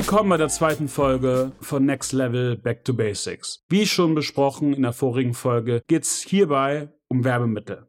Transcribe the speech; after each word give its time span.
Willkommen 0.00 0.30
bei 0.30 0.38
der 0.38 0.48
zweiten 0.48 0.88
Folge 0.88 1.52
von 1.60 1.84
Next 1.84 2.14
Level 2.14 2.56
Back 2.56 2.86
to 2.86 2.94
Basics. 2.94 3.66
Wie 3.68 3.84
schon 3.84 4.14
besprochen 4.14 4.72
in 4.72 4.80
der 4.80 4.94
vorigen 4.94 5.34
Folge 5.34 5.82
geht 5.88 6.04
es 6.04 6.22
hierbei 6.22 6.88
um 7.08 7.22
Werbemittel. 7.22 7.86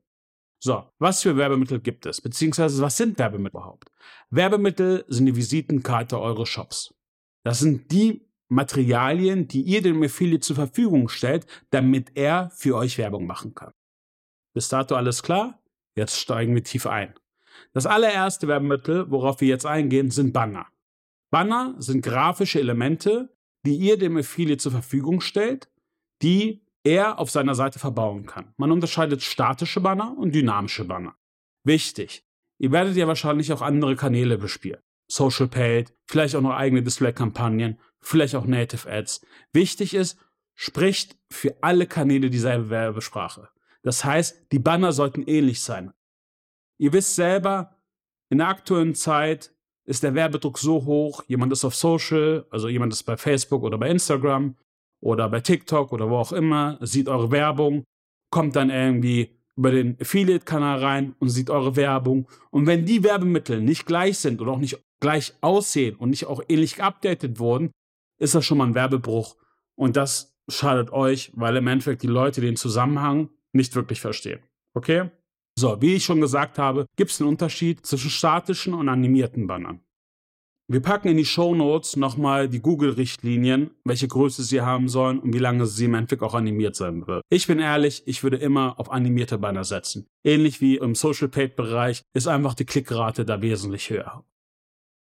So, 0.60 0.84
was 1.00 1.22
für 1.22 1.38
Werbemittel 1.38 1.80
gibt 1.80 2.06
es? 2.06 2.20
Beziehungsweise 2.20 2.82
was 2.82 2.98
sind 2.98 3.18
Werbemittel 3.18 3.52
überhaupt? 3.52 3.94
Werbemittel 4.30 5.06
sind 5.08 5.28
die 5.28 5.38
Visitenkarte 5.38 6.20
eures 6.20 6.50
Shops. 6.50 6.94
Das 7.46 7.60
sind 7.60 7.90
die 7.94 8.28
Materialien, 8.50 9.48
die 9.48 9.62
ihr 9.62 9.82
dem 9.82 10.04
Affiliate 10.04 10.42
zur 10.42 10.58
Verfügung 10.58 11.08
stellt, 11.08 11.48
damit 11.70 12.12
er 12.16 12.50
für 12.50 12.76
euch 12.76 12.98
Werbung 12.98 13.26
machen 13.26 13.56
kann. 13.56 13.72
Bis 14.54 14.68
dato 14.68 14.96
alles 14.96 15.24
klar? 15.24 15.64
Jetzt 15.96 16.20
steigen 16.20 16.54
wir 16.56 16.64
tief 16.66 16.88
ein. 16.88 17.14
Das 17.72 17.86
allererste 17.86 18.50
Werbemittel, 18.50 19.10
worauf 19.10 19.40
wir 19.40 19.48
jetzt 19.48 19.66
eingehen, 19.66 20.12
sind 20.12 20.34
Banner. 20.34 20.68
Banner 21.32 21.76
sind 21.80 22.04
grafische 22.04 22.60
Elemente, 22.60 23.36
die 23.66 23.76
ihr 23.76 23.98
dem 23.98 24.18
Affiliate 24.18 24.58
zur 24.62 24.72
Verfügung 24.72 25.22
stellt, 25.22 25.72
die 26.22 26.64
er 26.84 27.20
auf 27.20 27.32
seiner 27.32 27.56
Seite 27.56 27.80
verbauen 27.80 28.26
kann. 28.26 28.54
Man 28.58 28.72
unterscheidet 28.72 29.22
statische 29.22 29.82
Banner 29.82 30.16
und 30.18 30.36
dynamische 30.36 30.86
Banner. 30.86 31.16
Wichtig, 31.64 32.26
ihr 32.60 32.72
werdet 32.72 32.96
ja 32.96 33.08
wahrscheinlich 33.08 33.54
auch 33.54 33.62
andere 33.62 33.96
Kanäle 33.96 34.38
bespielen. 34.38 34.82
Social 35.08 35.48
Paid, 35.48 35.94
vielleicht 36.06 36.36
auch 36.36 36.42
noch 36.42 36.56
eigene 36.56 36.84
Display-Kampagnen, 36.84 37.80
vielleicht 38.02 38.36
auch 38.36 38.46
Native 38.46 38.90
Ads. 38.90 39.26
Wichtig 39.54 39.94
ist, 39.94 40.18
spricht 40.56 41.18
für 41.30 41.56
alle 41.62 41.86
Kanäle 41.86 42.30
dieselbe 42.30 42.70
Werbesprache. 42.70 43.50
Das 43.84 44.04
heißt, 44.04 44.52
die 44.52 44.60
Banner 44.60 44.92
sollten 44.92 45.24
ähnlich 45.24 45.62
sein. 45.62 45.92
Ihr 46.78 46.94
wisst 46.94 47.16
selber, 47.16 47.78
in 48.30 48.40
der 48.40 48.48
aktuellen 48.48 48.96
Zeit 48.96 49.54
ist 49.92 50.04
der 50.04 50.16
Werbedruck 50.16 50.58
so 50.58 50.86
hoch, 50.86 51.22
jemand 51.28 51.52
ist 51.52 51.66
auf 51.66 51.76
Social, 51.76 52.46
also 52.50 52.70
jemand 52.70 52.94
ist 52.94 53.04
bei 53.04 53.18
Facebook 53.18 53.62
oder 53.62 53.78
bei 53.78 53.90
Instagram 53.90 54.56
oder 55.02 55.28
bei 55.28 55.42
TikTok 55.42 55.92
oder 55.92 56.10
wo 56.10 56.16
auch 56.16 56.32
immer, 56.32 56.78
sieht 56.80 57.10
eure 57.10 57.30
Werbung, 57.30 57.84
kommt 58.30 58.56
dann 58.56 58.70
irgendwie 58.70 59.38
über 59.58 59.72
den 59.72 60.00
Affiliate-Kanal 60.00 60.80
rein 60.80 61.16
und 61.20 61.28
sieht 61.28 61.50
eure 61.50 61.76
Werbung. 61.76 62.26
Und 62.52 62.68
wenn 62.68 62.86
die 62.86 63.04
Werbemittel 63.04 63.60
nicht 63.60 63.86
gleich 63.86 64.18
sind 64.18 64.40
oder 64.40 64.54
auch 64.54 64.60
nicht 64.60 64.80
gleich 65.02 65.34
aussehen 65.42 65.98
und 65.98 66.12
nicht 66.12 66.26
auch 66.26 66.42
ähnlich 66.48 66.78
geupdatet 66.78 67.38
wurden, 67.40 67.72
ist 68.18 68.34
das 68.34 68.46
schon 68.46 68.60
mal 68.60 68.68
ein 68.68 68.76
Werbebruch. 68.76 69.36
Und 69.76 69.98
das 69.98 70.38
schadet 70.48 70.92
euch, 70.92 71.34
weil 71.36 71.58
im 71.58 71.68
Endeffekt 71.68 72.02
die 72.02 72.08
Leute 72.08 72.40
den 72.40 72.56
Zusammenhang 72.56 73.30
nicht 73.52 73.76
wirklich 73.76 74.00
verstehen. 74.00 74.40
Okay? 74.74 75.12
So, 75.58 75.82
wie 75.82 75.96
ich 75.96 76.06
schon 76.06 76.22
gesagt 76.22 76.58
habe, 76.58 76.86
gibt 76.96 77.12
es 77.12 77.22
einen 77.22 77.30
Unterschied 77.30 77.86
zwischen 77.86 78.10
statischen 78.10 78.74
und 78.74 78.90
animierten 78.90 79.48
Bannern. 79.48 79.82
Wir 80.72 80.82
packen 80.82 81.10
in 81.10 81.18
die 81.18 81.26
Show 81.26 81.54
Notes 81.54 81.98
nochmal 81.98 82.48
die 82.48 82.62
Google-Richtlinien, 82.62 83.72
welche 83.84 84.08
Größe 84.08 84.44
sie 84.44 84.62
haben 84.62 84.88
sollen 84.88 85.20
und 85.20 85.34
wie 85.34 85.40
lange 85.40 85.66
sie 85.66 85.86
im 85.86 85.96
Endeffekt 85.96 86.24
auch 86.24 86.34
animiert 86.34 86.78
sein 86.78 87.06
wird. 87.08 87.24
Ich 87.30 87.46
bin 87.46 87.60
ehrlich, 87.60 88.04
ich 88.06 88.24
würde 88.24 88.38
immer 88.38 88.80
auf 88.80 88.90
animierte 88.90 89.38
Banner 89.38 89.66
setzen. 89.66 90.08
Ähnlich 90.24 90.62
wie 90.62 90.78
im 90.78 90.96
Social 90.96 91.28
Paid-Bereich 91.28 92.04
ist 92.14 92.28
einfach 92.28 92.54
die 92.54 92.64
Klickrate 92.66 93.26
da 93.26 93.42
wesentlich 93.42 93.90
höher. 93.90 94.24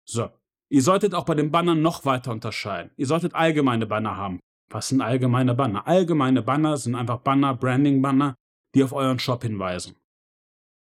So. 0.05 0.29
Ihr 0.69 0.81
solltet 0.81 1.13
auch 1.13 1.23
bei 1.23 1.35
den 1.35 1.51
Bannern 1.51 1.81
noch 1.81 2.03
weiter 2.03 2.31
unterscheiden. 2.31 2.91
Ihr 2.97 3.05
solltet 3.05 3.33
allgemeine 3.33 3.85
Banner 3.85 4.17
haben. 4.17 4.39
Was 4.69 4.89
sind 4.89 4.99
allgemeine 4.99 5.53
Banner? 5.53 5.87
Allgemeine 5.87 6.41
Banner 6.41 6.75
sind 6.75 6.95
einfach 6.95 7.19
Banner, 7.19 7.53
Branding-Banner, 7.55 8.35
die 8.73 8.83
auf 8.83 8.91
euren 8.91 9.19
Shop 9.19 9.43
hinweisen. 9.43 9.95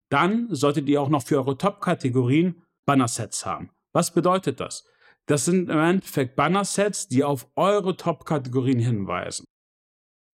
Dann 0.09 0.53
solltet 0.53 0.88
ihr 0.90 1.02
auch 1.02 1.09
noch 1.09 1.24
für 1.24 1.38
eure 1.38 1.58
Top-Kategorien 1.58 2.64
Banner-Sets 2.86 3.46
haben. 3.46 3.70
Was 3.94 4.14
bedeutet 4.14 4.59
das? 4.59 4.88
Das 5.28 5.46
sind 5.46 5.70
im 5.70 5.78
Endeffekt 5.78 6.36
Banner-Sets, 6.36 7.08
die 7.08 7.24
auf 7.24 7.47
eure 7.56 7.96
Top-Kategorien 7.96 8.80
hinweisen. 8.80 9.46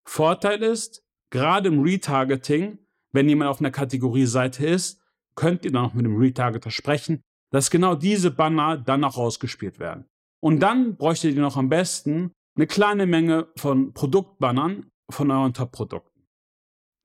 Vorteil 0.08 0.64
ist, 0.64 1.04
gerade 1.32 1.68
im 1.68 1.82
Retargeting, 1.82 2.80
wenn 3.12 3.28
jemand 3.28 3.50
auf 3.50 3.60
einer 3.60 3.72
Kategorie-Seite 3.72 4.66
ist, 4.66 5.02
könnt 5.36 5.66
ihr 5.66 5.72
dann 5.72 5.86
auch 5.86 5.94
mit 5.94 6.06
dem 6.06 6.18
Retargeter 6.18 6.72
sprechen, 6.72 7.22
dass 7.52 7.70
genau 7.70 7.96
diese 7.96 8.32
Banner 8.32 8.78
dann 8.78 9.04
auch 9.04 9.18
rausgespielt 9.18 9.80
werden. 9.80 10.06
Und 10.42 10.60
dann 10.60 10.96
bräuchtet 10.96 11.36
ihr 11.36 11.42
noch 11.42 11.58
am 11.58 11.70
besten 11.70 12.32
eine 12.56 12.68
kleine 12.68 13.06
Menge 13.06 13.48
von 13.58 13.94
Produktbannern 13.94 14.90
von 15.10 15.32
euren 15.32 15.54
Top-Produkten. 15.54 16.26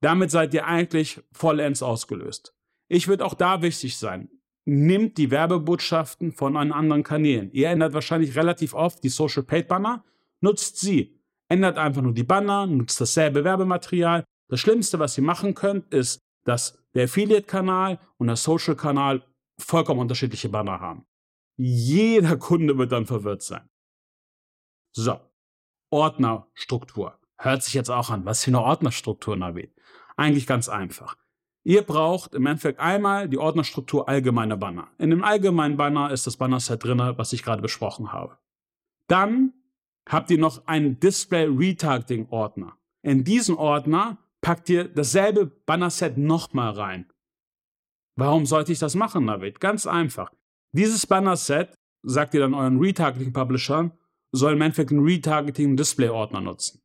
Damit 0.03 0.31
seid 0.31 0.55
ihr 0.55 0.67
eigentlich 0.67 1.23
vollends 1.33 1.83
ausgelöst. 1.83 2.55
Ich 2.91 3.07
würde 3.07 3.25
auch 3.25 3.35
da 3.35 3.63
wichtig 3.63 3.97
sein. 3.97 4.29
Nimmt 4.65 5.17
die 5.17 5.31
Werbebotschaften 5.31 6.33
von 6.33 6.57
anderen 6.57 7.05
Kanälen. 7.05 7.53
Ihr 7.53 7.69
ändert 7.69 7.95
wahrscheinlich 7.95 8.35
relativ 8.35 8.75
oft 8.75 9.03
die 9.05 9.09
Social 9.09 9.45
Paid 9.45 9.69
Banner, 9.69 10.05
nutzt 10.41 10.81
sie. 10.81 11.23
Ändert 11.49 11.79
einfach 11.79 12.03
nur 12.03 12.13
die 12.13 12.25
Banner, 12.25 12.67
nutzt 12.67 13.01
dasselbe 13.01 13.45
Werbematerial. 13.45 14.25
Das 14.49 14.59
Schlimmste, 14.59 14.99
was 14.99 15.17
ihr 15.17 15.23
machen 15.23 15.55
könnt, 15.55 15.95
ist, 15.95 16.19
dass 16.45 16.83
der 16.95 17.05
Affiliate-Kanal 17.05 18.01
und 18.19 18.27
der 18.27 18.37
Social-Kanal 18.37 19.25
vollkommen 19.59 20.01
unterschiedliche 20.01 20.49
Banner 20.49 20.81
haben. 20.81 21.07
Jeder 21.57 22.37
Kunde 22.39 22.77
wird 22.77 22.91
dann 22.91 23.07
verwirrt 23.07 23.43
sein. 23.43 23.69
So, 24.93 25.21
Ordnerstruktur. 25.91 27.17
Hört 27.39 27.63
sich 27.63 27.75
jetzt 27.75 27.91
auch 27.91 28.11
an. 28.11 28.25
Was 28.25 28.43
für 28.43 28.51
eine 28.51 28.63
Ordnerstruktur, 28.63 29.37
Navid? 29.37 29.73
Eigentlich 30.17 30.49
ganz 30.49 30.69
einfach. 30.69 31.17
Ihr 31.63 31.83
braucht 31.83 32.35
im 32.35 32.47
Endeffekt 32.47 32.81
einmal 32.81 33.29
die 33.29 33.39
Ordnerstruktur 33.39 34.09
allgemeine 34.09 34.57
Banner. 34.57 34.89
In 34.99 35.11
dem 35.11 35.23
allgemeinen 35.23 35.77
Banner 35.77 36.11
ist 36.11 36.27
das 36.27 36.37
Banner-Set 36.37 36.83
drin, 36.83 36.99
was 37.17 37.33
ich 37.33 37.43
gerade 37.43 37.61
besprochen 37.61 38.13
habe. 38.13 38.39
Dann 39.09 39.53
habt 40.09 40.31
ihr 40.31 40.39
noch 40.39 40.67
einen 40.67 40.99
Display 41.01 41.45
Retargeting 41.45 42.29
Ordner. 42.31 42.77
In 43.03 43.25
diesen 43.25 43.57
Ordner 43.57 44.19
packt 44.41 44.71
ihr 44.71 44.85
dasselbe 44.89 45.47
Banner-Set 45.47 46.17
nochmal 46.17 46.73
rein. 46.73 47.07
Warum 48.17 48.47
sollte 48.47 48.73
ich 48.73 48.79
das 48.79 48.95
machen, 48.95 49.27
David? 49.27 49.61
Ganz 49.61 49.87
einfach. 49.87 50.33
Dieses 50.73 51.07
Banner-Set, 51.07 51.75
sagt 52.03 52.33
ihr 52.35 52.41
dann 52.41 52.55
euren 52.55 52.79
Retargeting-Publishern, 52.79 53.93
soll 54.33 54.55
im 54.55 54.61
Endeffekt 54.63 54.93
einen 54.93 55.05
Retargeting-Display-Ordner 55.05 56.41
nutzen. 56.41 56.81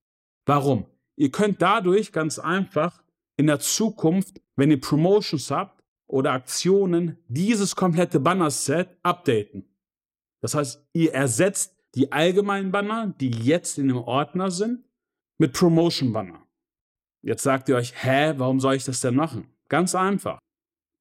Warum? 0.46 0.86
Ihr 1.16 1.32
könnt 1.32 1.62
dadurch 1.62 2.12
ganz 2.12 2.40
einfach 2.40 3.02
in 3.38 3.48
der 3.48 3.60
Zukunft, 3.60 4.42
wenn 4.56 4.72
ihr 4.72 4.80
Promotions 4.80 5.52
habt 5.52 5.84
oder 6.08 6.32
Aktionen, 6.32 7.18
dieses 7.28 7.76
komplette 7.76 8.20
Banner-Set 8.20 8.90
updaten. 9.04 9.66
Das 10.42 10.54
heißt, 10.54 10.88
ihr 10.94 11.14
ersetzt 11.14 11.76
die 11.96 12.12
allgemeinen 12.12 12.72
Banner, 12.72 13.14
die 13.20 13.32
jetzt 13.32 13.78
in 13.78 13.88
dem 13.88 13.98
Ordner 13.98 14.52
sind, 14.52 14.86
mit 15.38 15.54
Promotion-Banner. 15.54 16.46
Jetzt 17.22 17.44
sagt 17.44 17.70
ihr 17.70 17.76
euch, 17.76 17.94
hä, 18.04 18.34
warum 18.38 18.60
soll 18.60 18.76
ich 18.76 18.84
das 18.84 19.02
denn 19.02 19.16
machen? 19.16 19.50
Ganz 19.68 19.96
einfach. 19.96 20.38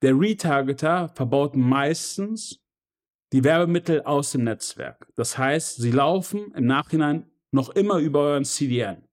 Der 0.03 0.19
Retargeter 0.19 1.09
verbaut 1.11 1.55
meistens 1.55 2.59
die 3.33 3.45
Werbemittel 3.45 4.03
aus 4.03 4.33
dem 4.33 4.45
Netzwerk. 4.45 5.07
Das 5.17 5.37
heißt, 5.37 5.77
sie 5.77 5.91
laufen 5.91 6.53
im 6.55 6.67
Nachhinein 6.67 7.31
noch 7.51 7.71
immer 7.71 7.99
über 7.99 8.21
euren 8.21 8.45
CDN. 8.45 9.05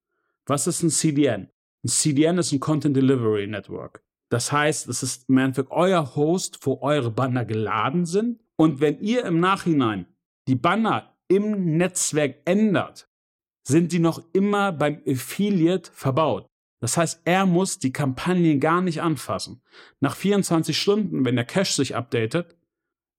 Was 0.46 0.68
ist 0.68 0.84
ein 0.84 0.90
CDN? 0.90 1.51
Ein 1.84 1.90
CDN 1.90 2.38
ist 2.38 2.52
ein 2.52 2.60
Content 2.60 2.96
Delivery 2.96 3.48
Network. 3.48 4.04
Das 4.30 4.52
heißt, 4.52 4.88
es 4.88 5.02
ist 5.02 5.28
im 5.30 5.40
Endeffekt 5.40 5.72
euer 5.72 6.16
Host, 6.16 6.60
wo 6.62 6.80
eure 6.82 7.10
Banner 7.10 7.44
geladen 7.44 8.06
sind. 8.06 8.40
Und 8.56 8.80
wenn 8.80 9.00
ihr 9.00 9.26
im 9.26 9.40
Nachhinein 9.40 10.06
die 10.48 10.56
Banner 10.56 11.18
im 11.28 11.78
Netzwerk 11.78 12.38
ändert, 12.46 13.10
sind 13.68 13.92
die 13.92 14.00
noch 14.00 14.24
immer 14.34 14.72
beim 14.72 15.02
Affiliate 15.08 15.92
verbaut. 15.92 16.48
Das 16.82 16.98
heißt, 16.98 17.22
er 17.26 17.46
muss 17.46 17.80
die 17.80 17.92
Kampagnen 17.92 18.60
gar 18.60 18.82
nicht 18.82 19.02
anfassen. 19.02 19.62
Nach 20.00 20.16
24 20.16 20.80
Stunden, 20.80 21.26
wenn 21.26 21.36
der 21.36 21.46
Cache 21.46 21.74
sich 21.74 21.96
updatet, 21.96 22.56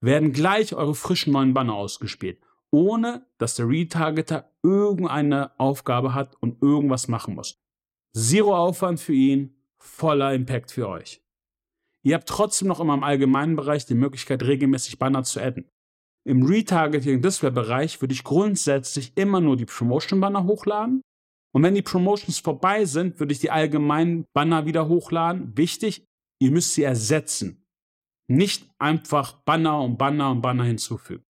werden 0.01 0.33
gleich 0.33 0.75
eure 0.75 0.95
frischen 0.95 1.33
neuen 1.33 1.55
Banner 1.55 1.75
ausgespielt, 1.75 2.41
ohne 2.71 3.27
dass 3.39 3.57
der 3.57 3.69
Retargeter 3.69 4.53
irgendeine 4.63 5.59
Aufgabe 5.59 6.15
hat 6.15 6.37
und 6.41 6.63
irgendwas 6.63 7.09
machen 7.09 7.35
muss. 7.35 7.63
Zero 8.15 8.57
Aufwand 8.57 9.01
für 9.01 9.15
ihn, 9.15 9.55
voller 9.79 10.35
Impact 10.35 10.71
für 10.71 10.89
euch. 10.89 11.23
Ihr 12.05 12.15
habt 12.15 12.29
trotzdem 12.29 12.69
noch 12.69 12.81
immer 12.81 12.95
im 12.95 13.05
allgemeinen 13.05 13.57
Bereich 13.57 13.87
die 13.87 13.95
Möglichkeit, 13.95 14.43
regelmäßig 14.43 14.99
Banner 14.99 15.23
zu 15.23 15.41
adden. 15.41 15.69
Im 16.25 16.45
Retargeting-Display-Bereich 16.45 18.01
würde 18.01 18.15
ich 18.15 18.25
grundsätzlich 18.25 19.13
immer 19.17 19.41
nur 19.41 19.57
die 19.57 19.65
Promotion-Banner 19.65 20.45
hochladen 20.45 21.03
und 21.53 21.63
wenn 21.63 21.75
die 21.75 21.83
Promotions 21.83 22.39
vorbei 22.39 22.85
sind, 22.85 23.21
würde 23.21 23.33
ich 23.33 23.41
die 23.41 23.51
allgemeinen 23.51 24.25
Banner 24.35 24.67
wieder 24.67 24.89
hochladen. 24.89 25.57
Wichtig, 25.57 26.05
ihr 26.41 26.51
müsst 26.51 26.75
sie 26.75 26.83
ersetzen. 26.83 27.67
Nicht 28.29 28.69
einfach 28.79 29.35
Banner 29.45 29.81
und 29.81 29.99
Banner 29.99 30.31
und 30.31 30.41
Banner 30.41 30.65
hinzufügen. 30.65 31.25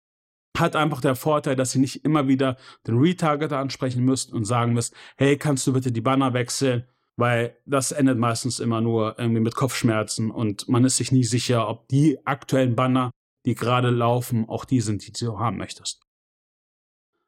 Hat 0.59 0.75
einfach 0.75 1.01
der 1.01 1.15
Vorteil, 1.15 1.55
dass 1.55 1.73
ihr 1.75 1.81
nicht 1.81 2.03
immer 2.03 2.27
wieder 2.27 2.57
den 2.85 2.97
Retargeter 2.97 3.57
ansprechen 3.57 4.03
müsst 4.03 4.31
und 4.33 4.45
sagen 4.45 4.73
müsst, 4.73 4.93
hey, 5.17 5.37
kannst 5.37 5.65
du 5.65 5.73
bitte 5.73 5.91
die 5.91 6.01
Banner 6.01 6.33
wechseln? 6.33 6.85
Weil 7.15 7.57
das 7.65 7.91
endet 7.91 8.17
meistens 8.17 8.59
immer 8.59 8.81
nur 8.81 9.17
irgendwie 9.19 9.41
mit 9.41 9.55
Kopfschmerzen 9.55 10.31
und 10.31 10.69
man 10.69 10.85
ist 10.85 10.97
sich 10.97 11.11
nie 11.11 11.23
sicher, 11.23 11.67
ob 11.67 11.87
die 11.89 12.25
aktuellen 12.25 12.75
Banner, 12.75 13.11
die 13.45 13.55
gerade 13.55 13.89
laufen, 13.89 14.47
auch 14.47 14.65
die 14.65 14.81
sind, 14.81 15.05
die 15.05 15.11
du 15.11 15.39
haben 15.39 15.57
möchtest. 15.57 16.01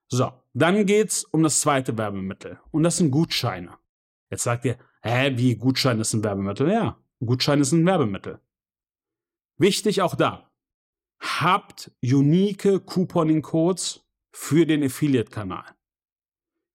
So, 0.10 0.32
dann 0.54 0.86
geht's 0.86 1.24
um 1.24 1.44
das 1.44 1.62
zweite 1.62 1.98
Werbemittel 1.98 2.60
und 2.72 2.84
das 2.84 2.98
sind 2.98 3.12
Gutscheine. 3.12 3.78
Jetzt 4.30 4.44
sagt 4.44 4.66
ihr, 4.66 4.78
hä, 5.04 5.38
wie 5.38 5.56
Gutschein 5.56 6.00
ist 6.00 6.14
ein 6.14 6.24
Werbemittel? 6.24 6.70
Ja, 6.70 6.98
Gutschein 7.20 7.62
ist 7.62 7.72
ein 7.72 7.86
Werbemittel. 7.86 8.42
Wichtig 9.58 10.02
auch 10.02 10.16
da, 10.16 10.51
habt 11.22 11.92
unique 12.04 12.86
Couponing-Codes 12.86 14.02
für 14.34 14.66
den 14.66 14.84
Affiliate-Kanal. 14.84 15.66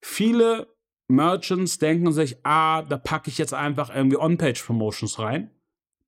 Viele 0.03 0.73
Merchants 1.09 1.77
denken 1.77 2.11
sich, 2.11 2.37
ah, 2.43 2.81
da 2.81 2.97
packe 2.97 3.29
ich 3.29 3.37
jetzt 3.37 3.53
einfach 3.53 3.93
irgendwie 3.93 4.17
On-Page-Promotions 4.17 5.19
rein, 5.19 5.51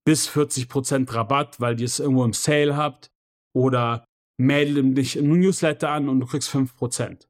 bis 0.06 0.30
40% 0.30 1.14
Rabatt, 1.14 1.60
weil 1.60 1.80
ihr 1.80 1.86
es 1.86 2.00
irgendwo 2.00 2.24
im 2.24 2.34
Sale 2.34 2.76
habt, 2.76 3.12
oder 3.54 4.06
melde 4.38 4.84
dich 4.94 5.18
in 5.18 5.32
ein 5.32 5.40
Newsletter 5.40 5.90
an 5.90 6.10
und 6.10 6.20
du 6.20 6.26
kriegst 6.26 6.50
5%. 6.50 7.28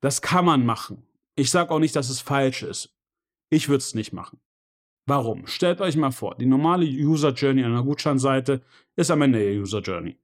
Das 0.00 0.22
kann 0.22 0.44
man 0.44 0.64
machen. 0.64 1.06
Ich 1.36 1.50
sage 1.50 1.70
auch 1.70 1.78
nicht, 1.78 1.94
dass 1.94 2.08
es 2.08 2.20
falsch 2.20 2.62
ist. 2.62 2.96
Ich 3.50 3.68
würde 3.68 3.78
es 3.78 3.94
nicht 3.94 4.12
machen. 4.12 4.40
Warum? 5.06 5.46
Stellt 5.46 5.80
euch 5.80 5.96
mal 5.96 6.10
vor, 6.10 6.36
die 6.36 6.46
normale 6.46 6.84
User 6.84 7.32
Journey 7.32 7.64
einer 7.64 7.82
Gutscheinseite 7.82 8.62
ist 8.96 9.10
am 9.10 9.22
Ende 9.22 9.38
der 9.38 9.60
User 9.60 9.80
Journey. 9.80 10.18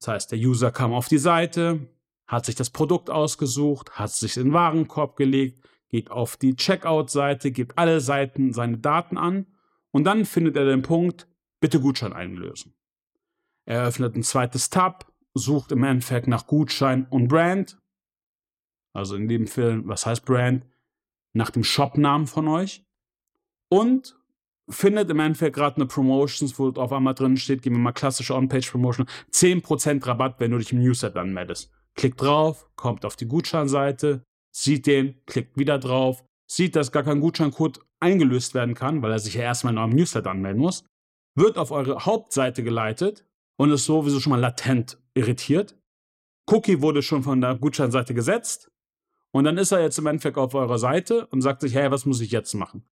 Das 0.00 0.08
heißt, 0.08 0.32
der 0.32 0.38
User 0.38 0.72
kam 0.72 0.92
auf 0.92 1.08
die 1.08 1.18
Seite, 1.18 1.86
hat 2.26 2.46
sich 2.46 2.54
das 2.54 2.70
Produkt 2.70 3.10
ausgesucht, 3.10 3.92
hat 3.92 4.10
sich 4.10 4.36
in 4.36 4.44
den 4.44 4.52
Warenkorb 4.52 5.16
gelegt, 5.16 5.68
geht 5.88 6.10
auf 6.10 6.36
die 6.36 6.56
Checkout-Seite, 6.56 7.50
gibt 7.50 7.76
alle 7.76 8.00
Seiten 8.00 8.52
seine 8.52 8.78
Daten 8.78 9.18
an 9.18 9.46
und 9.90 10.04
dann 10.04 10.24
findet 10.24 10.56
er 10.56 10.64
den 10.64 10.82
Punkt, 10.82 11.28
bitte 11.60 11.80
Gutschein 11.80 12.12
einlösen. 12.12 12.74
Er 13.66 13.84
öffnet 13.84 14.16
ein 14.16 14.22
zweites 14.22 14.70
Tab, 14.70 15.12
sucht 15.34 15.70
im 15.72 15.84
Endeffekt 15.84 16.28
nach 16.28 16.46
Gutschein 16.46 17.06
und 17.10 17.28
Brand. 17.28 17.78
Also 18.92 19.16
in 19.16 19.28
dem 19.28 19.46
Film, 19.46 19.86
was 19.86 20.06
heißt 20.06 20.24
Brand? 20.24 20.66
Nach 21.32 21.50
dem 21.50 21.62
Shopnamen 21.62 22.26
von 22.26 22.48
euch. 22.48 22.84
Und 23.68 24.19
findet 24.70 25.10
im 25.10 25.20
Endeffekt 25.20 25.56
gerade 25.56 25.76
eine 25.76 25.86
Promotions, 25.86 26.58
wo 26.58 26.68
auf 26.70 26.92
einmal 26.92 27.14
drin 27.14 27.36
steht, 27.36 27.62
geben 27.62 27.76
wir 27.76 27.80
mal 27.80 27.92
klassische 27.92 28.34
On-Page-Promotion, 28.34 29.06
10% 29.32 30.06
Rabatt, 30.06 30.36
wenn 30.38 30.52
du 30.52 30.58
dich 30.58 30.72
im 30.72 30.80
Newsletter 30.80 31.20
anmeldest. 31.20 31.70
Klickt 31.94 32.20
drauf, 32.20 32.68
kommt 32.76 33.04
auf 33.04 33.16
die 33.16 33.26
Gutscheinseite, 33.26 34.22
sieht 34.54 34.86
den, 34.86 35.20
klickt 35.26 35.58
wieder 35.58 35.78
drauf, 35.78 36.24
sieht, 36.50 36.76
dass 36.76 36.92
gar 36.92 37.02
kein 37.02 37.20
Gutscheincode 37.20 37.80
eingelöst 38.00 38.54
werden 38.54 38.74
kann, 38.74 39.02
weil 39.02 39.12
er 39.12 39.18
sich 39.18 39.34
ja 39.34 39.42
erstmal 39.42 39.72
in 39.72 39.78
eurem 39.78 39.90
Newsletter 39.90 40.30
anmelden 40.30 40.60
muss, 40.60 40.84
wird 41.36 41.58
auf 41.58 41.70
eure 41.70 42.04
Hauptseite 42.06 42.62
geleitet 42.62 43.26
und 43.56 43.70
ist 43.70 43.84
sowieso 43.84 44.20
schon 44.20 44.30
mal 44.30 44.40
latent 44.40 44.98
irritiert. 45.14 45.76
Cookie 46.50 46.80
wurde 46.80 47.02
schon 47.02 47.22
von 47.22 47.40
der 47.40 47.56
Gutscheinseite 47.56 48.14
gesetzt 48.14 48.70
und 49.32 49.44
dann 49.44 49.58
ist 49.58 49.72
er 49.72 49.80
jetzt 49.82 49.98
im 49.98 50.06
Endeffekt 50.06 50.38
auf 50.38 50.54
eurer 50.54 50.78
Seite 50.78 51.26
und 51.26 51.42
sagt 51.42 51.60
sich, 51.60 51.74
hey, 51.74 51.90
was 51.90 52.06
muss 52.06 52.20
ich 52.20 52.30
jetzt 52.30 52.54
machen? 52.54 52.84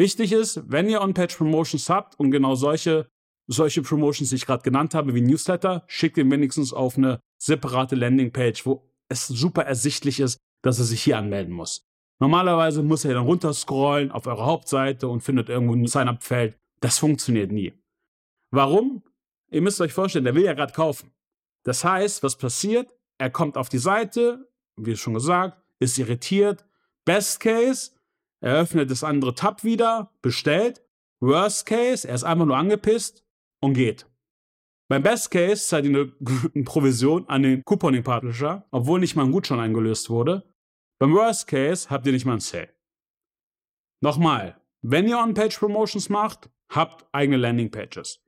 Wichtig 0.00 0.32
ist, 0.32 0.62
wenn 0.66 0.88
ihr 0.88 1.02
On-Page-Promotions 1.02 1.90
habt 1.90 2.18
und 2.18 2.30
genau 2.30 2.54
solche, 2.54 3.10
solche 3.46 3.82
Promotions, 3.82 4.30
die 4.30 4.36
ich 4.36 4.46
gerade 4.46 4.62
genannt 4.62 4.94
habe, 4.94 5.14
wie 5.14 5.20
Newsletter, 5.20 5.84
schickt 5.88 6.16
ihn 6.16 6.30
wenigstens 6.30 6.72
auf 6.72 6.96
eine 6.96 7.20
separate 7.38 7.96
Landingpage, 7.96 8.64
wo 8.64 8.90
es 9.10 9.26
super 9.26 9.66
ersichtlich 9.66 10.18
ist, 10.18 10.38
dass 10.62 10.78
er 10.78 10.86
sich 10.86 11.02
hier 11.02 11.18
anmelden 11.18 11.52
muss. 11.52 11.82
Normalerweise 12.18 12.82
muss 12.82 13.04
er 13.04 13.12
dann 13.12 13.26
runterscrollen 13.26 14.10
auf 14.10 14.26
eure 14.26 14.46
Hauptseite 14.46 15.06
und 15.06 15.20
findet 15.20 15.50
irgendwo 15.50 15.74
ein 15.74 15.86
Sign-up-Feld. 15.86 16.56
Das 16.80 16.98
funktioniert 16.98 17.52
nie. 17.52 17.74
Warum? 18.50 19.02
Ihr 19.50 19.60
müsst 19.60 19.82
euch 19.82 19.92
vorstellen, 19.92 20.24
der 20.24 20.34
will 20.34 20.44
ja 20.44 20.54
gerade 20.54 20.72
kaufen. 20.72 21.12
Das 21.62 21.84
heißt, 21.84 22.22
was 22.22 22.38
passiert? 22.38 22.88
Er 23.18 23.28
kommt 23.28 23.58
auf 23.58 23.68
die 23.68 23.76
Seite, 23.76 24.48
wie 24.76 24.96
schon 24.96 25.12
gesagt, 25.12 25.62
ist 25.78 25.98
irritiert. 25.98 26.64
Best 27.04 27.40
Case, 27.40 27.90
er 28.40 28.56
öffnet 28.60 28.90
das 28.90 29.04
andere 29.04 29.34
Tab 29.34 29.64
wieder, 29.64 30.12
bestellt. 30.22 30.82
Worst 31.20 31.66
Case, 31.66 32.08
er 32.08 32.14
ist 32.14 32.24
einfach 32.24 32.46
nur 32.46 32.56
angepisst 32.56 33.24
und 33.60 33.74
geht. 33.74 34.06
Beim 34.88 35.02
Best 35.02 35.30
Case 35.30 35.66
zahlt 35.68 35.84
ihr 35.84 36.12
eine 36.54 36.64
Provision 36.64 37.28
an 37.28 37.42
den 37.42 37.64
Couponing 37.64 38.02
Publisher, 38.02 38.66
obwohl 38.70 39.00
nicht 39.00 39.14
mal 39.14 39.24
ein 39.24 39.32
Gutschein 39.32 39.60
eingelöst 39.60 40.10
wurde. 40.10 40.52
Beim 40.98 41.14
Worst 41.14 41.46
Case 41.46 41.88
habt 41.90 42.06
ihr 42.06 42.12
nicht 42.12 42.24
mal 42.24 42.34
ein 42.34 42.40
Sale. 42.40 42.74
Nochmal, 44.02 44.60
wenn 44.82 45.06
ihr 45.06 45.18
On-Page 45.18 45.58
Promotions 45.58 46.08
macht, 46.08 46.50
habt 46.70 47.06
eigene 47.12 47.36
Landing 47.36 47.70
Pages. 47.70 48.20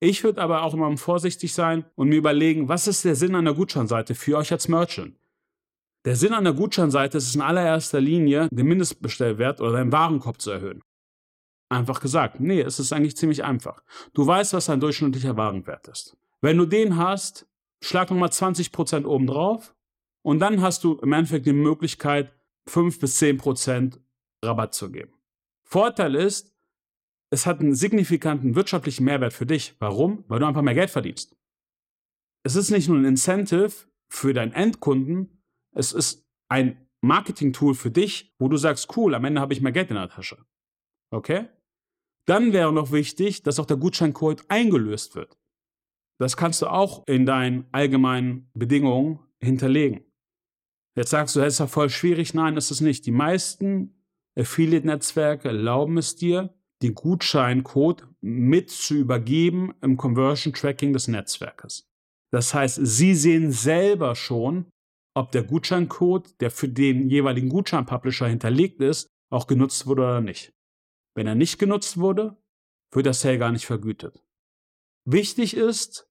Ich 0.00 0.24
würde 0.24 0.40
aber 0.40 0.62
auch 0.62 0.74
immer 0.74 0.96
vorsichtig 0.96 1.52
sein 1.52 1.84
und 1.96 2.08
mir 2.08 2.16
überlegen, 2.16 2.68
was 2.68 2.86
ist 2.86 3.04
der 3.04 3.14
Sinn 3.14 3.34
einer 3.34 3.54
Gutscheinseite 3.54 4.14
für 4.14 4.38
euch 4.38 4.52
als 4.52 4.68
Merchant? 4.68 5.17
Der 6.04 6.16
Sinn 6.16 6.32
einer 6.32 6.52
Gutscheinseite 6.52 7.18
ist 7.18 7.28
es 7.28 7.34
in 7.34 7.40
allererster 7.40 8.00
Linie, 8.00 8.48
den 8.50 8.66
Mindestbestellwert 8.66 9.60
oder 9.60 9.72
deinen 9.72 9.92
Warenkorb 9.92 10.40
zu 10.40 10.50
erhöhen. 10.50 10.82
Einfach 11.70 12.00
gesagt, 12.00 12.40
nee, 12.40 12.60
es 12.60 12.78
ist 12.78 12.92
eigentlich 12.92 13.16
ziemlich 13.16 13.44
einfach. 13.44 13.82
Du 14.14 14.26
weißt, 14.26 14.54
was 14.54 14.66
dein 14.66 14.80
durchschnittlicher 14.80 15.36
Warenwert 15.36 15.88
ist. 15.88 16.16
Wenn 16.40 16.56
du 16.56 16.66
den 16.66 16.96
hast, 16.96 17.46
schlag 17.82 18.10
nochmal 18.10 18.30
20% 18.30 19.04
oben 19.04 19.26
drauf 19.26 19.74
und 20.22 20.38
dann 20.38 20.62
hast 20.62 20.84
du 20.84 20.94
im 20.94 21.12
Endeffekt 21.12 21.46
die 21.46 21.52
Möglichkeit, 21.52 22.32
5 22.68 23.00
bis 23.00 23.20
10% 23.20 23.98
Rabatt 24.44 24.74
zu 24.74 24.90
geben. 24.90 25.12
Vorteil 25.64 26.14
ist, 26.14 26.54
es 27.30 27.44
hat 27.44 27.60
einen 27.60 27.74
signifikanten 27.74 28.54
wirtschaftlichen 28.54 29.04
Mehrwert 29.04 29.34
für 29.34 29.46
dich. 29.46 29.74
Warum? 29.78 30.24
Weil 30.28 30.40
du 30.40 30.46
einfach 30.46 30.62
mehr 30.62 30.74
Geld 30.74 30.90
verdienst. 30.90 31.36
Es 32.42 32.56
ist 32.56 32.70
nicht 32.70 32.88
nur 32.88 32.96
ein 32.96 33.04
Incentive 33.04 33.72
für 34.08 34.32
deinen 34.32 34.52
Endkunden, 34.52 35.37
es 35.72 35.92
ist 35.92 36.26
ein 36.48 36.88
Marketing-Tool 37.00 37.74
für 37.74 37.90
dich, 37.90 38.34
wo 38.38 38.48
du 38.48 38.56
sagst, 38.56 38.96
cool, 38.96 39.14
am 39.14 39.24
Ende 39.24 39.40
habe 39.40 39.52
ich 39.52 39.60
mehr 39.60 39.72
Geld 39.72 39.90
in 39.90 39.96
der 39.96 40.08
Tasche. 40.08 40.38
Okay? 41.10 41.48
Dann 42.26 42.52
wäre 42.52 42.72
noch 42.72 42.92
wichtig, 42.92 43.42
dass 43.42 43.58
auch 43.58 43.66
der 43.66 43.76
Gutscheincode 43.76 44.44
eingelöst 44.48 45.14
wird. 45.14 45.38
Das 46.18 46.36
kannst 46.36 46.60
du 46.62 46.66
auch 46.66 47.06
in 47.06 47.24
deinen 47.24 47.66
allgemeinen 47.72 48.50
Bedingungen 48.54 49.20
hinterlegen. 49.40 50.04
Jetzt 50.96 51.10
sagst 51.10 51.36
du, 51.36 51.40
das 51.40 51.54
ist 51.54 51.60
ja 51.60 51.68
voll 51.68 51.90
schwierig. 51.90 52.34
Nein, 52.34 52.56
ist 52.56 52.72
es 52.72 52.80
nicht. 52.80 53.06
Die 53.06 53.12
meisten 53.12 53.94
Affiliate-Netzwerke 54.36 55.48
erlauben 55.48 55.96
es 55.96 56.16
dir, 56.16 56.54
den 56.82 56.94
Gutscheincode 56.94 58.06
mit 58.20 58.70
zu 58.70 58.94
übergeben 58.94 59.72
im 59.80 59.96
Conversion 59.96 60.52
Tracking 60.52 60.92
des 60.92 61.08
Netzwerkes. 61.08 61.88
Das 62.30 62.52
heißt, 62.52 62.80
Sie 62.82 63.14
sehen 63.14 63.52
selber 63.52 64.14
schon, 64.14 64.66
ob 65.18 65.32
der 65.32 65.42
Gutscheincode, 65.42 66.40
der 66.40 66.50
für 66.50 66.68
den 66.68 67.10
jeweiligen 67.10 67.48
Gutscheinpublisher 67.48 68.28
hinterlegt 68.28 68.80
ist, 68.80 69.08
auch 69.30 69.46
genutzt 69.46 69.86
wurde 69.86 70.02
oder 70.02 70.20
nicht. 70.20 70.52
Wenn 71.14 71.26
er 71.26 71.34
nicht 71.34 71.58
genutzt 71.58 71.98
wurde, 71.98 72.36
wird 72.92 73.06
der 73.06 73.14
Sale 73.14 73.38
gar 73.38 73.50
nicht 73.50 73.66
vergütet. 73.66 74.22
Wichtig 75.04 75.56
ist, 75.56 76.08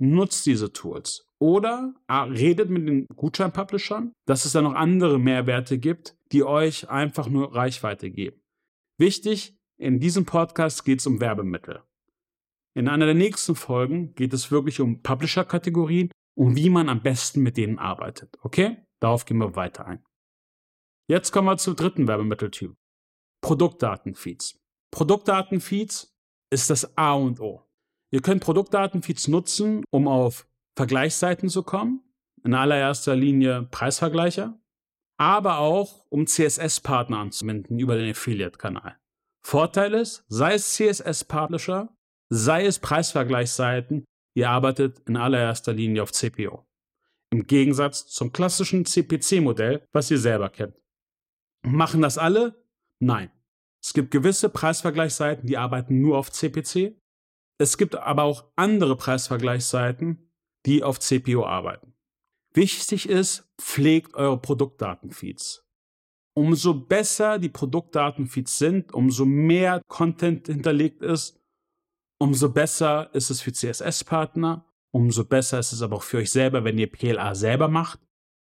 nutzt 0.00 0.46
diese 0.46 0.72
Tools. 0.72 1.26
Oder 1.38 1.94
ah, 2.06 2.24
redet 2.24 2.68
mit 2.70 2.88
den 2.88 3.06
Gutscheinpublishern, 3.14 4.12
dass 4.26 4.44
es 4.44 4.52
da 4.52 4.62
noch 4.62 4.74
andere 4.74 5.18
Mehrwerte 5.18 5.78
gibt, 5.78 6.16
die 6.32 6.42
euch 6.42 6.90
einfach 6.90 7.28
nur 7.28 7.54
Reichweite 7.54 8.10
geben. 8.10 8.40
Wichtig, 8.98 9.56
in 9.78 10.00
diesem 10.00 10.26
Podcast 10.26 10.84
geht 10.84 10.98
es 10.98 11.06
um 11.06 11.20
Werbemittel. 11.20 11.82
In 12.74 12.88
einer 12.88 13.06
der 13.06 13.14
nächsten 13.14 13.54
Folgen 13.54 14.14
geht 14.14 14.32
es 14.32 14.50
wirklich 14.50 14.80
um 14.80 15.02
Publisher-Kategorien 15.02 16.10
und 16.40 16.56
wie 16.56 16.70
man 16.70 16.88
am 16.88 17.02
besten 17.02 17.42
mit 17.42 17.58
denen 17.58 17.78
arbeitet. 17.78 18.38
Okay? 18.40 18.78
Darauf 18.98 19.26
gehen 19.26 19.36
wir 19.36 19.56
weiter 19.56 19.86
ein. 19.86 20.02
Jetzt 21.06 21.32
kommen 21.32 21.48
wir 21.48 21.58
zum 21.58 21.76
dritten 21.76 22.08
Werbemitteltyp. 22.08 22.74
Produktdatenfeeds. 23.42 24.58
Produktdatenfeeds 24.90 26.16
ist 26.50 26.70
das 26.70 26.96
A 26.96 27.12
und 27.12 27.40
O. 27.40 27.68
Ihr 28.10 28.22
könnt 28.22 28.42
Produktdatenfeeds 28.42 29.28
nutzen, 29.28 29.84
um 29.90 30.08
auf 30.08 30.48
Vergleichsseiten 30.78 31.50
zu 31.50 31.62
kommen. 31.62 32.02
In 32.42 32.54
allererster 32.54 33.14
Linie 33.14 33.64
Preisvergleicher. 33.70 34.58
Aber 35.18 35.58
auch, 35.58 36.06
um 36.08 36.26
CSS-Partner 36.26 37.18
anzuwenden 37.18 37.78
über 37.78 37.98
den 37.98 38.12
Affiliate-Kanal. 38.12 38.96
Vorteil 39.44 39.92
ist, 39.92 40.24
sei 40.28 40.54
es 40.54 40.72
CSS-Publisher, 40.72 41.94
sei 42.30 42.64
es 42.64 42.78
Preisvergleichsseiten, 42.78 44.06
ihr 44.34 44.50
arbeitet 44.50 45.00
in 45.08 45.16
allererster 45.16 45.72
Linie 45.72 46.02
auf 46.02 46.12
CPO. 46.12 46.66
Im 47.30 47.46
Gegensatz 47.46 48.06
zum 48.06 48.32
klassischen 48.32 48.84
CPC-Modell, 48.84 49.86
was 49.92 50.10
ihr 50.10 50.18
selber 50.18 50.48
kennt. 50.48 50.74
Machen 51.62 52.02
das 52.02 52.18
alle? 52.18 52.64
Nein. 52.98 53.30
Es 53.82 53.92
gibt 53.92 54.10
gewisse 54.10 54.48
Preisvergleichsseiten, 54.48 55.46
die 55.46 55.56
arbeiten 55.56 56.00
nur 56.00 56.18
auf 56.18 56.30
CPC. 56.30 56.96
Es 57.58 57.78
gibt 57.78 57.94
aber 57.96 58.24
auch 58.24 58.44
andere 58.56 58.96
Preisvergleichsseiten, 58.96 60.30
die 60.66 60.82
auf 60.82 60.98
CPO 60.98 61.44
arbeiten. 61.44 61.94
Wichtig 62.52 63.08
ist, 63.08 63.48
pflegt 63.58 64.14
eure 64.14 64.38
Produktdatenfeeds 64.38 65.64
umso 66.34 66.74
besser 66.74 67.38
die 67.38 67.48
Produktdatenfeeds 67.48 68.58
sind, 68.58 68.94
umso 68.94 69.24
mehr 69.24 69.82
Content 69.88 70.46
hinterlegt 70.46 71.02
ist, 71.02 71.39
umso 72.20 72.50
besser 72.50 73.12
ist 73.14 73.30
es 73.30 73.40
für 73.40 73.52
CSS-Partner, 73.52 74.64
umso 74.92 75.24
besser 75.24 75.58
ist 75.58 75.72
es 75.72 75.82
aber 75.82 75.96
auch 75.96 76.02
für 76.02 76.18
euch 76.18 76.30
selber, 76.30 76.64
wenn 76.64 76.78
ihr 76.78 76.90
PLA 76.90 77.34
selber 77.34 77.68
macht. 77.68 78.00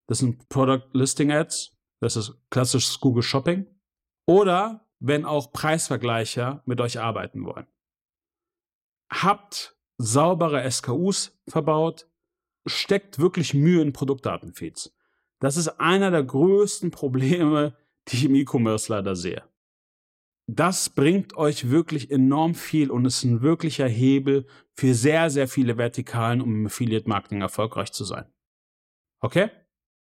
das 0.08 0.18
sind 0.18 0.48
Product 0.48 0.88
Listing 0.92 1.32
Ads, 1.32 1.76
das 2.00 2.16
ist 2.16 2.34
klassisches 2.50 2.98
Google 3.00 3.22
Shopping. 3.22 3.66
Oder 4.26 4.86
wenn 4.98 5.24
auch 5.24 5.52
Preisvergleicher 5.52 6.62
mit 6.66 6.80
euch 6.80 7.00
arbeiten 7.00 7.44
wollen. 7.44 7.66
Habt 9.10 9.76
saubere 9.98 10.68
SKUs 10.70 11.38
verbaut, 11.48 12.08
steckt 12.66 13.18
wirklich 13.18 13.54
Mühe 13.54 13.82
in 13.82 13.92
Produktdatenfeeds. 13.92 14.94
Das 15.38 15.56
ist 15.56 15.68
einer 15.80 16.10
der 16.10 16.24
größten 16.24 16.90
Probleme, 16.92 17.76
die 18.08 18.16
ich 18.16 18.24
im 18.24 18.34
E-Commerce 18.34 18.92
leider 18.92 19.14
sehe. 19.14 19.44
Das 20.48 20.90
bringt 20.90 21.36
euch 21.36 21.70
wirklich 21.70 22.10
enorm 22.10 22.54
viel 22.54 22.90
und 22.90 23.04
ist 23.04 23.22
ein 23.22 23.42
wirklicher 23.42 23.86
Hebel 23.86 24.46
für 24.74 24.94
sehr, 24.94 25.30
sehr 25.30 25.48
viele 25.48 25.78
Vertikalen, 25.78 26.40
um 26.40 26.54
im 26.54 26.66
Affiliate 26.66 27.08
Marketing 27.08 27.40
erfolgreich 27.40 27.92
zu 27.92 28.04
sein. 28.04 28.26
Okay? 29.20 29.50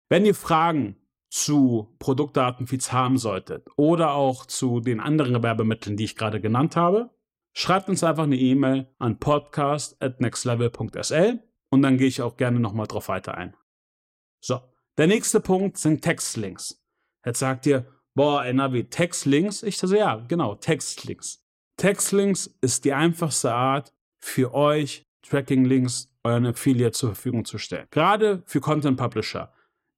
Wenn 0.09 0.25
ihr 0.25 0.35
Fragen 0.35 0.97
zu 1.29 1.95
Produktdatenfeeds 1.99 2.93
haben 2.93 3.17
solltet 3.17 3.67
oder 3.75 4.13
auch 4.13 4.45
zu 4.45 4.79
den 4.79 4.99
anderen 4.99 5.41
Werbemitteln, 5.41 5.97
die 5.97 6.03
ich 6.03 6.15
gerade 6.15 6.39
genannt 6.39 6.75
habe, 6.75 7.09
schreibt 7.53 7.89
uns 7.89 8.03
einfach 8.03 8.23
eine 8.23 8.37
E-Mail 8.37 8.93
an 8.99 9.19
podcast 9.19 10.01
at 10.01 10.21
nextlevel.sl 10.21 11.39
und 11.69 11.81
dann 11.81 11.97
gehe 11.97 12.07
ich 12.07 12.21
auch 12.21 12.37
gerne 12.37 12.59
nochmal 12.59 12.87
drauf 12.87 13.07
weiter 13.07 13.35
ein. 13.35 13.55
So, 14.41 14.61
der 14.97 15.07
nächste 15.07 15.39
Punkt 15.39 15.77
sind 15.77 16.01
Textlinks. 16.01 16.85
Jetzt 17.25 17.39
sagt 17.39 17.65
ihr, 17.65 17.87
boah, 18.15 18.45
NRW, 18.45 18.83
Textlinks? 18.83 19.63
Ich 19.63 19.77
sage, 19.77 19.97
ja, 19.97 20.15
genau, 20.27 20.55
Textlinks. 20.55 21.43
Textlinks 21.77 22.55
ist 22.61 22.85
die 22.85 22.93
einfachste 22.93 23.53
Art 23.53 23.93
für 24.19 24.53
euch, 24.53 25.05
Tracking-Links 25.23 26.09
euren 26.23 26.45
Affiliate 26.45 26.91
zur 26.91 27.09
Verfügung 27.09 27.45
zu 27.45 27.57
stellen. 27.57 27.87
Gerade 27.91 28.43
für 28.45 28.61
Content 28.61 28.97
Publisher, 28.97 29.51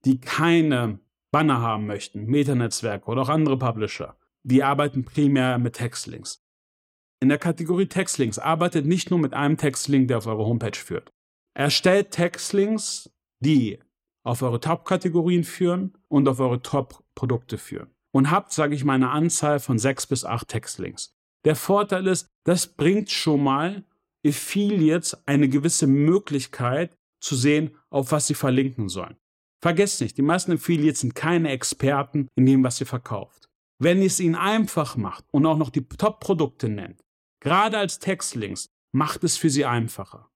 die 0.05 0.19
keine 0.19 0.99
Banner 1.31 1.61
haben 1.61 1.85
möchten, 1.85 2.25
Metanetzwerke 2.25 3.07
oder 3.07 3.23
auch 3.23 3.29
andere 3.29 3.57
Publisher. 3.57 4.17
Die 4.43 4.63
arbeiten 4.63 5.03
primär 5.03 5.57
mit 5.57 5.73
Textlinks. 5.73 6.43
In 7.19 7.29
der 7.29 7.37
Kategorie 7.37 7.87
Textlinks 7.87 8.39
arbeitet 8.39 8.85
nicht 8.85 9.09
nur 9.09 9.19
mit 9.19 9.33
einem 9.33 9.57
Textlink, 9.57 10.07
der 10.07 10.19
auf 10.19 10.27
eure 10.27 10.45
Homepage 10.45 10.77
führt. 10.77 11.11
Erstellt 11.53 12.11
Textlinks, 12.11 13.09
die 13.39 13.79
auf 14.23 14.41
eure 14.41 14.59
Top-Kategorien 14.59 15.43
führen 15.43 15.97
und 16.07 16.27
auf 16.27 16.39
eure 16.39 16.61
Top-Produkte 16.61 17.57
führen. 17.57 17.94
Und 18.15 18.31
habt, 18.31 18.53
sage 18.53 18.75
ich 18.75 18.85
mal, 18.85 18.93
eine 18.93 19.09
Anzahl 19.09 19.59
von 19.59 19.77
sechs 19.77 20.07
bis 20.07 20.23
acht 20.23 20.47
Textlinks. 20.47 21.13
Der 21.43 21.57
Vorteil 21.57 22.07
ist, 22.07 22.29
das 22.45 22.65
bringt 22.65 23.11
schon 23.11 23.43
mal 23.43 23.83
Affiliates 24.25 25.27
eine 25.27 25.49
gewisse 25.49 25.85
Möglichkeit 25.85 26.97
zu 27.19 27.35
sehen, 27.35 27.75
auf 27.89 28.13
was 28.13 28.27
sie 28.27 28.33
verlinken 28.33 28.87
sollen. 28.87 29.17
Vergesst 29.61 29.99
nicht, 29.99 30.17
die 30.17 30.21
meisten 30.21 30.53
Affiliates 30.53 31.01
sind 31.01 31.13
keine 31.13 31.49
Experten 31.49 32.29
in 32.35 32.45
dem, 32.45 32.63
was 32.63 32.79
ihr 32.79 32.87
verkauft. 32.87 33.49
Wenn 33.79 33.99
ihr 33.99 34.07
es 34.07 34.21
ihnen 34.21 34.35
einfach 34.35 34.95
macht 34.95 35.25
und 35.31 35.45
auch 35.45 35.57
noch 35.57 35.69
die 35.69 35.85
Top-Produkte 35.85 36.69
nennt, 36.69 37.03
gerade 37.41 37.77
als 37.77 37.99
Textlinks, 37.99 38.69
macht 38.93 39.25
es 39.25 39.35
für 39.35 39.49
sie 39.49 39.65
einfacher. 39.65 40.29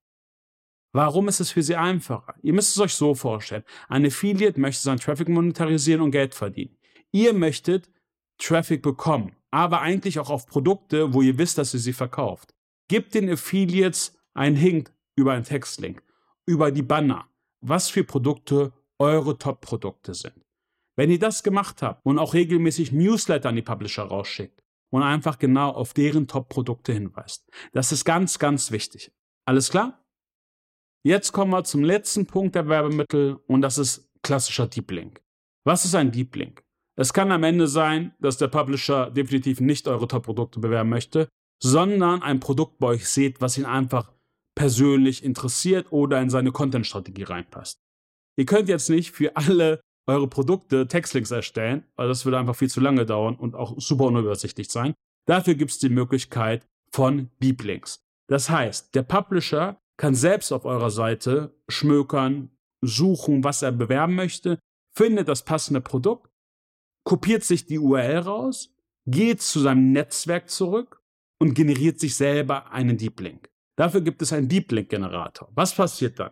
Warum 0.92 1.30
ist 1.30 1.40
es 1.40 1.52
für 1.52 1.64
sie 1.64 1.78
einfacher? 1.78 2.36
Ihr 2.42 2.52
müsst 2.52 2.76
es 2.76 2.82
euch 2.82 2.94
so 2.94 3.16
vorstellen. 3.16 3.64
Ein 3.88 4.06
Affiliate 4.06 4.60
möchte 4.60 4.84
seinen 4.84 5.00
Traffic 5.00 5.30
monetarisieren 5.30 6.02
und 6.02 6.12
Geld 6.12 6.36
verdienen. 6.36 6.76
Ihr 7.12 7.34
möchtet 7.34 7.90
Traffic 8.38 8.82
bekommen, 8.82 9.36
aber 9.52 9.82
eigentlich 9.82 10.20
auch 10.20 10.30
auf 10.30 10.46
Produkte, 10.48 11.14
wo 11.14 11.22
ihr 11.22 11.38
wisst, 11.38 11.58
dass 11.58 11.74
ihr 11.74 11.80
sie 11.80 11.94
verkauft. 11.94 12.54
Gebt 12.88 13.14
den 13.14 13.30
Affiliates 13.30 14.18
einen 14.34 14.56
Hint 14.56 14.94
über 15.16 15.34
einen 15.34 15.44
Textlink, 15.44 16.04
über 16.46 16.72
die 16.72 16.82
Banner, 16.82 17.28
was 17.62 17.90
für 17.90 18.04
Produkte 18.04 18.74
eure 19.00 19.38
Top-Produkte 19.38 20.14
sind. 20.14 20.46
Wenn 20.96 21.12
ihr 21.12 21.20
das 21.20 21.44
gemacht 21.44 21.82
habt 21.82 22.06
und 22.06 22.20
auch 22.20 22.34
regelmäßig 22.34 22.92
Newsletter 22.92 23.50
an 23.50 23.56
die 23.56 23.62
Publisher 23.62 24.04
rausschickt 24.04 24.64
und 24.92 25.04
einfach 25.04 25.40
genau 25.40 25.72
auf 25.72 25.94
deren 25.94 26.28
Top-Produkte 26.28 26.94
hinweist, 26.94 27.50
das 27.72 27.92
ist 27.92 28.06
ganz, 28.06 28.40
ganz 28.40 28.72
wichtig. 28.72 29.12
Alles 29.46 29.70
klar? 29.70 30.06
Jetzt 31.04 31.32
kommen 31.32 31.52
wir 31.52 31.64
zum 31.64 31.84
letzten 31.84 32.28
Punkt 32.28 32.56
der 32.56 32.68
Werbemittel 32.68 33.40
und 33.48 33.62
das 33.62 33.78
ist 33.78 34.12
klassischer 34.22 34.68
Deep 34.68 34.92
Link. 34.92 35.22
Was 35.64 35.86
ist 35.86 35.96
ein 35.96 36.12
Deep 36.12 36.36
Link? 36.36 36.64
Es 37.00 37.14
kann 37.14 37.32
am 37.32 37.44
Ende 37.44 37.70
sein, 37.70 38.14
dass 38.20 38.38
der 38.38 38.50
Publisher 38.50 39.10
definitiv 39.10 39.62
nicht 39.62 39.88
eure 39.88 40.06
Top-Produkte 40.06 40.60
bewerben 40.60 40.90
möchte, 40.90 41.30
sondern 41.64 42.22
ein 42.22 42.42
Produkt 42.42 42.78
bei 42.80 42.88
euch 42.88 43.08
seht, 43.08 43.40
was 43.40 43.58
ihn 43.58 43.64
einfach 43.64 44.12
persönlich 44.54 45.24
interessiert 45.24 45.94
oder 45.94 46.22
in 46.22 46.30
seine 46.30 46.52
Content-Strategie 46.52 47.24
reinpasst. 47.24 47.80
Ihr 48.38 48.46
könnt 48.46 48.68
jetzt 48.68 48.90
nicht 48.90 49.12
für 49.12 49.38
alle 49.38 49.80
eure 50.08 50.28
Produkte 50.28 50.90
Textlinks 50.90 51.32
erstellen, 51.32 51.86
weil 51.96 52.10
das 52.10 52.26
würde 52.26 52.38
einfach 52.38 52.56
viel 52.56 52.70
zu 52.70 52.82
lange 52.82 53.06
dauern 53.06 53.36
und 53.36 53.56
auch 53.56 53.80
super 53.80 54.06
unübersichtlich 54.06 54.70
sein. 54.70 54.94
Dafür 55.26 55.56
gibt 55.56 55.72
es 55.72 55.80
die 55.80 55.88
Möglichkeit 55.88 56.68
von 56.92 57.30
Deep. 57.42 57.64
Das 58.28 58.50
heißt, 58.50 58.94
der 58.94 59.04
Publisher 59.04 59.80
kann 59.98 60.16
selbst 60.16 60.52
auf 60.52 60.66
eurer 60.66 60.92
Seite 60.92 61.56
schmökern, 61.70 62.52
suchen, 62.82 63.46
was 63.46 63.62
er 63.62 63.72
bewerben 63.72 64.16
möchte, 64.16 64.60
findet 64.94 65.30
das 65.30 65.46
passende 65.46 65.80
Produkt, 65.80 66.29
kopiert 67.04 67.44
sich 67.44 67.66
die 67.66 67.80
URL 67.80 68.20
raus, 68.20 68.76
geht 69.06 69.42
zu 69.42 69.60
seinem 69.60 69.92
Netzwerk 69.92 70.50
zurück 70.50 71.02
und 71.40 71.54
generiert 71.54 72.00
sich 72.00 72.16
selber 72.16 72.72
einen 72.72 72.98
Deep 72.98 73.20
Link. 73.20 73.50
Dafür 73.76 74.02
gibt 74.02 74.22
es 74.22 74.34
einen 74.34 74.50
Deep 74.50 74.72
Link 74.72 74.90
Generator. 74.90 75.50
Was 75.56 75.74
passiert 75.74 76.20
dann? 76.20 76.32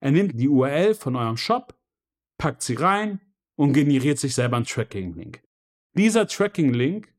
Er 0.00 0.12
nimmt 0.12 0.38
die 0.38 0.48
URL 0.48 0.94
von 0.94 1.16
eurem 1.16 1.36
Shop, 1.36 1.74
packt 2.38 2.62
sie 2.62 2.74
rein 2.74 3.20
und 3.56 3.72
generiert 3.72 4.18
sich 4.18 4.34
selber 4.34 4.56
einen 4.56 4.66
Tracking-Link. 4.66 5.42
Dieser 5.94 6.28
Tracking-Link 6.28 7.12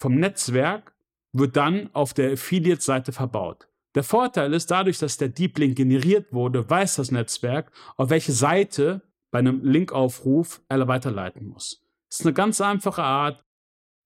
vom 0.00 0.16
Netzwerk 0.16 0.94
wird 1.32 1.56
dann 1.56 1.90
auf 1.94 2.14
der 2.14 2.32
Affiliate-Seite 2.32 3.12
verbaut. 3.12 3.68
Der 3.94 4.02
Vorteil 4.02 4.54
ist, 4.54 4.70
dadurch, 4.70 4.98
dass 4.98 5.18
der 5.18 5.28
Deep 5.28 5.58
Link 5.58 5.76
generiert 5.76 6.32
wurde, 6.32 6.68
weiß 6.68 6.96
das 6.96 7.10
Netzwerk, 7.10 7.70
auf 7.96 8.10
welche 8.10 8.32
Seite 8.32 9.02
bei 9.30 9.38
einem 9.38 9.62
Linkaufruf 9.64 10.62
er 10.68 10.88
weiterleiten 10.88 11.46
muss. 11.46 11.82
Das 12.12 12.20
ist 12.20 12.26
eine 12.26 12.34
ganz 12.34 12.60
einfache 12.60 13.02
Art, 13.02 13.42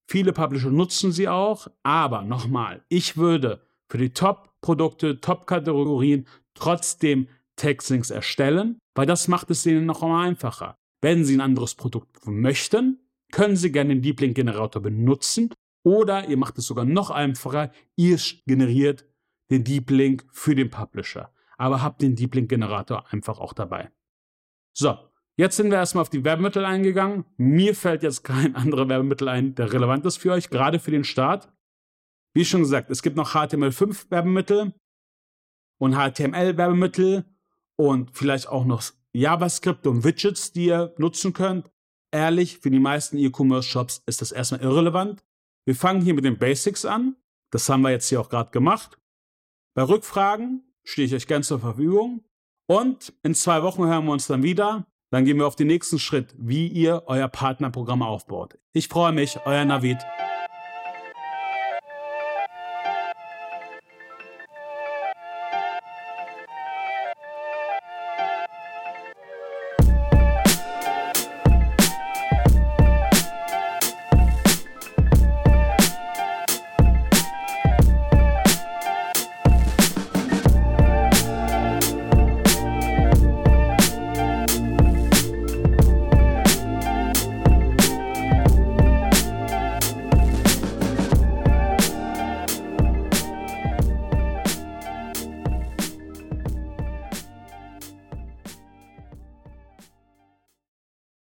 Viele 0.09 0.33
Publisher 0.33 0.71
nutzen 0.71 1.11
sie 1.11 1.29
auch, 1.29 1.67
aber 1.83 2.23
nochmal, 2.23 2.85
ich 2.89 3.17
würde 3.17 3.67
für 3.91 3.99
die 3.99 4.13
Top-Produkte, 4.13 5.21
Top-Kategorien 5.21 6.29
trotzdem 6.55 7.29
Textlinks 7.57 8.11
erstellen, 8.11 8.79
weil 8.95 9.07
das 9.07 9.27
macht 9.27 9.51
es 9.51 9.67
ihnen 9.67 9.85
noch 9.85 10.03
einmal 10.03 10.29
einfacher. 10.29 10.77
Wenn 11.03 11.25
Sie 11.25 11.35
ein 11.35 11.41
anderes 11.41 11.75
Produkt 11.75 12.25
möchten, 12.25 13.01
können 13.33 13.57
Sie 13.57 13.73
gerne 13.73 13.95
den 13.95 14.03
Deep 14.03 14.21
Link 14.21 14.37
Generator 14.37 14.81
benutzen 14.81 15.53
oder 15.85 16.29
ihr 16.29 16.37
macht 16.37 16.57
es 16.59 16.67
sogar 16.67 16.85
noch 16.85 17.11
einfacher, 17.11 17.73
ihr 17.97 18.19
generiert 18.47 19.05
den 19.51 19.65
Deep 19.65 19.91
Link 19.91 20.25
für 20.31 20.55
den 20.55 20.71
Publisher. 20.71 21.33
Aber 21.59 21.83
habt 21.83 22.01
den 22.01 22.15
Deep 22.15 22.37
Link 22.37 22.49
Generator 22.49 23.07
einfach 23.11 23.41
auch 23.41 23.53
dabei. 23.53 23.91
So, 24.73 24.97
Jetzt 25.39 25.57
sind 25.57 25.71
wir 25.71 25.77
erstmal 25.77 26.03
auf 26.03 26.11
die 26.11 26.25
Werbemittel 26.25 26.65
eingegangen. 26.65 27.27
Mir 27.37 27.75
fällt 27.75 28.03
jetzt 28.03 28.25
kein 28.25 28.57
anderer 28.57 28.89
Werbemittel 28.89 29.29
ein, 29.29 29.55
der 29.55 29.73
relevant 29.73 30.07
ist 30.07 30.17
für 30.17 30.33
euch, 30.33 30.49
gerade 30.49 30.79
für 30.79 30.91
den 30.91 31.05
Start. 31.05 31.53
Wie 32.35 32.45
schon 32.45 32.63
gesagt, 32.63 32.91
es 32.91 33.03
gibt 33.03 33.17
noch 33.17 33.35
HTML5 33.35 34.11
Werbemittel 34.11 34.75
und 35.79 35.95
HTML 35.95 36.57
Werbemittel 36.57 37.25
und 37.77 38.17
vielleicht 38.17 38.49
auch 38.49 38.65
noch 38.65 38.83
JavaScript 39.13 39.87
und 39.87 40.05
Widgets, 40.05 40.53
die 40.53 40.67
ihr 40.67 40.95
nutzen 40.99 41.33
könnt. 41.33 41.71
Ehrlich, 42.13 42.59
für 42.59 42.71
die 42.71 42.79
meisten 42.79 43.19
E-Commerce-Shops 43.19 44.03
ist 44.07 44.23
das 44.23 44.33
erstmal 44.33 44.63
irrelevant. 44.63 45.25
Wir 45.67 45.75
fangen 45.75 46.01
hier 46.01 46.15
mit 46.15 46.25
den 46.25 46.39
Basics 46.39 46.85
an. 46.85 47.17
Das 47.51 47.69
haben 47.69 47.83
wir 47.83 47.91
jetzt 47.91 48.09
hier 48.09 48.21
auch 48.21 48.29
gerade 48.29 48.51
gemacht. 48.51 48.99
Bei 49.75 49.83
Rückfragen 49.83 50.63
stehe 50.85 51.07
ich 51.07 51.15
euch 51.15 51.27
gern 51.27 51.43
zur 51.43 51.59
Verfügung. 51.59 52.25
Und 52.67 53.13
in 53.23 53.35
zwei 53.35 53.63
Wochen 53.63 53.87
hören 53.87 54.05
wir 54.07 54.13
uns 54.13 54.27
dann 54.27 54.43
wieder. 54.43 54.87
Dann 55.11 55.25
gehen 55.25 55.39
wir 55.39 55.47
auf 55.47 55.57
den 55.57 55.69
nächsten 55.69 55.99
Schritt, 55.99 56.35
wie 56.37 56.67
ihr 56.67 57.05
euer 57.07 57.29
Partnerprogramm 57.29 58.03
aufbaut. 58.03 58.59
Ich 58.73 58.89
freue 58.89 59.13
mich, 59.13 59.39
euer 59.45 59.65
Navid. 59.65 59.99